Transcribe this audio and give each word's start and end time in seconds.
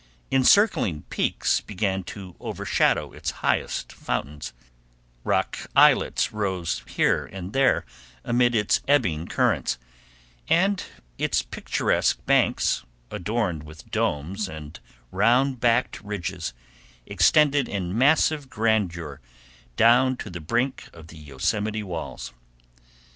Encircling 0.31 1.03
peaks 1.11 1.61
began 1.63 2.03
to 2.05 2.35
overshadow 2.39 3.11
its 3.13 3.29
highest 3.45 3.93
fountains, 3.93 4.51
rock 5.23 5.67
islets 5.75 6.33
rose 6.33 6.81
here 6.87 7.27
and 7.27 7.53
there 7.53 7.85
amid 8.23 8.55
its 8.55 8.81
ebbing 8.87 9.27
currents, 9.27 9.77
and 10.47 10.85
its 11.19 11.43
picturesque 11.43 12.17
banks, 12.25 12.83
adorned 13.11 13.61
with 13.61 13.91
domes 13.91 14.49
and 14.49 14.79
round 15.11 15.59
backed 15.59 16.01
ridges, 16.03 16.55
extended 17.05 17.69
in 17.69 17.95
massive 17.95 18.49
grandeur 18.49 19.21
down 19.75 20.17
to 20.17 20.31
the 20.31 20.41
brink 20.41 20.89
of 20.93 21.09
the 21.09 21.17
Yosemite 21.17 21.83
walls. 21.83 22.33